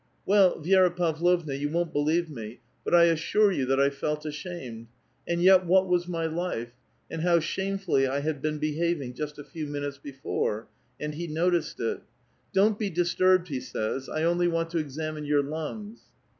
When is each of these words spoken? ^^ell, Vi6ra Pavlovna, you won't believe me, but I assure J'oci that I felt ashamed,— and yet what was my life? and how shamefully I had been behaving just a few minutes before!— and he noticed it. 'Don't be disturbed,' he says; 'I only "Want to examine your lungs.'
^^ell, 0.27 0.65
Vi6ra 0.65 0.95
Pavlovna, 0.95 1.53
you 1.53 1.69
won't 1.69 1.93
believe 1.93 2.27
me, 2.27 2.59
but 2.83 2.95
I 2.95 3.03
assure 3.03 3.51
J'oci 3.51 3.67
that 3.67 3.79
I 3.79 3.91
felt 3.91 4.25
ashamed,— 4.25 4.87
and 5.27 5.43
yet 5.43 5.67
what 5.67 5.87
was 5.87 6.07
my 6.07 6.25
life? 6.25 6.71
and 7.11 7.21
how 7.21 7.39
shamefully 7.39 8.07
I 8.07 8.21
had 8.21 8.41
been 8.41 8.57
behaving 8.57 9.13
just 9.13 9.37
a 9.37 9.43
few 9.43 9.67
minutes 9.67 9.99
before!— 9.99 10.65
and 10.99 11.13
he 11.13 11.27
noticed 11.27 11.79
it. 11.79 12.01
'Don't 12.51 12.79
be 12.79 12.89
disturbed,' 12.89 13.49
he 13.49 13.59
says; 13.59 14.09
'I 14.09 14.23
only 14.23 14.47
"Want 14.47 14.71
to 14.71 14.79
examine 14.79 15.23
your 15.25 15.43
lungs.' 15.43 16.01